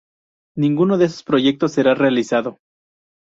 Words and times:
Ninguno 0.57 0.97
de 0.97 1.05
esos 1.05 1.21
proyectos 1.21 1.73
será 1.73 1.93
realizado. 1.93 2.57